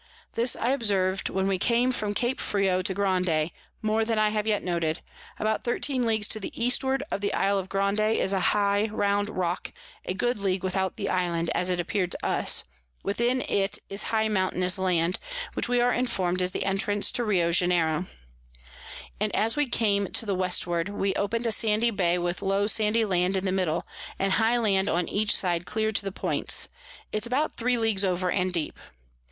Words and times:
This 0.33 0.55
I 0.55 0.71
observ'd 0.71 1.29
when 1.29 1.45
we 1.47 1.59
came 1.59 1.91
from 1.91 2.15
Cape 2.15 2.39
Frio 2.41 2.81
to 2.81 2.91
Grande, 2.95 3.51
more 3.83 4.03
than 4.03 4.17
I 4.17 4.29
have 4.29 4.47
yet 4.47 4.63
noted: 4.63 4.99
About 5.37 5.63
13 5.63 6.07
Leagues 6.07 6.27
to 6.29 6.39
the 6.39 6.49
Eastward 6.59 7.03
of 7.11 7.21
the 7.21 7.31
Isle 7.35 7.59
of 7.59 7.69
Grande 7.69 7.99
is 8.17 8.33
a 8.33 8.39
high 8.55 8.87
round 8.91 9.29
Rock, 9.29 9.71
a 10.05 10.15
good 10.15 10.39
League 10.39 10.63
without 10.63 10.97
the 10.97 11.05
Land, 11.05 11.51
as 11.53 11.69
it 11.69 11.79
appear'd 11.79 12.09
to 12.13 12.25
us; 12.25 12.63
within 13.03 13.41
it 13.47 13.77
is 13.91 14.01
high 14.01 14.27
mountainous 14.27 14.79
Land, 14.79 15.19
which 15.53 15.69
we 15.69 15.79
are 15.79 15.93
inform'd 15.93 16.41
is 16.41 16.49
the 16.49 16.65
Entrance 16.65 17.11
to 17.11 17.23
Rio 17.23 17.51
Janeiro: 17.51 18.07
and 19.19 19.35
as 19.35 19.55
we 19.55 19.69
came 19.69 20.07
to 20.13 20.25
the 20.25 20.33
Westward, 20.33 20.89
we 20.89 21.13
open'd 21.13 21.45
a 21.45 21.51
sandy 21.51 21.91
Bay 21.91 22.17
with 22.17 22.41
low 22.41 22.65
sandy 22.65 23.05
Land 23.05 23.37
in 23.37 23.45
the 23.45 23.51
middle, 23.51 23.85
and 24.17 24.31
high 24.33 24.57
Land 24.57 24.89
on 24.89 25.07
each 25.07 25.35
side 25.35 25.67
clear 25.67 25.91
to 25.91 26.03
the 26.03 26.11
Points; 26.11 26.69
it's 27.11 27.27
about 27.27 27.55
3 27.55 27.77
Leagues 27.77 28.03
over, 28.03 28.31
and 28.31 28.51
deep. 28.51 28.79